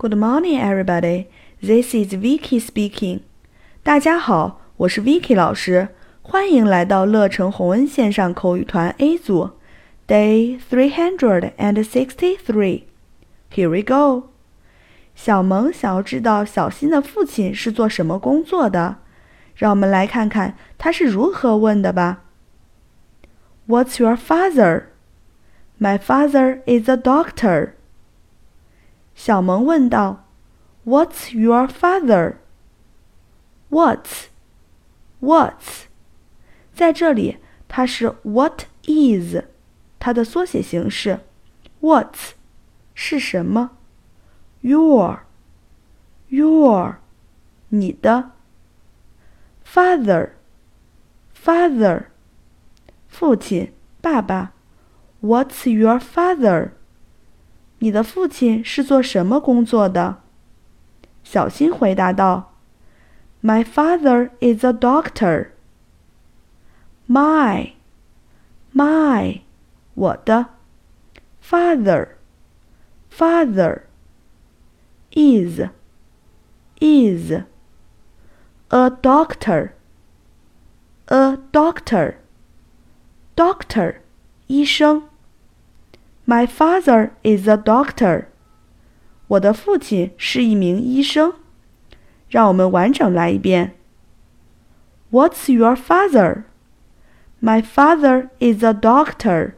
[0.00, 1.26] Good morning, everybody.
[1.60, 3.22] This is Vicky speaking.
[3.82, 5.88] 大家好，我是 Vicky 老师，
[6.22, 9.50] 欢迎来到乐成洪恩线上口语团 A 组
[10.06, 12.84] ，Day three hundred and sixty-three.
[13.52, 14.28] Here we go.
[15.16, 18.98] 小萌想要知道小新的父亲是做什么工作的，
[19.56, 22.22] 让我们来看看他是如何问的吧。
[23.66, 24.82] What's your father?
[25.80, 27.70] My father is a doctor.
[29.18, 30.24] 小萌问道
[30.86, 32.36] ：“What's your father?
[33.68, 34.26] What's?
[35.20, 35.86] What's？
[36.72, 39.38] 在这里，它是 What is？
[39.98, 41.18] 它的缩写形式。
[41.80, 42.30] What's
[42.94, 43.72] 是什么
[44.60, 45.22] ？Your,
[46.28, 46.98] your，
[47.70, 48.30] 你的。
[49.66, 50.30] Father,
[51.34, 52.04] father，
[53.08, 54.52] 父亲，爸爸。
[55.20, 56.70] What's your father？
[57.80, 60.22] 你的父亲是做什么工作的？
[61.22, 62.54] 小新回答道
[63.42, 65.48] ：“My father is a doctor.”
[67.06, 67.72] My,
[68.74, 69.40] my，
[69.94, 70.46] 我的。
[71.42, 72.08] Father,
[73.10, 73.82] father.
[75.10, 75.62] Is,
[76.80, 77.32] is.
[78.68, 79.70] A doctor,
[81.06, 82.16] a doctor.
[83.34, 84.00] Doctor,
[84.48, 85.08] 医生。
[86.27, 88.25] My father is a doctor.
[89.27, 91.33] 我的父亲是一名医生。
[92.33, 93.75] 让我们完整来一遍。
[95.11, 96.45] What's your father?
[97.39, 99.53] My father is a doctor.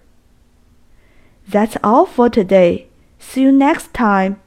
[1.49, 2.87] That's all for today.
[3.17, 4.39] See you next time.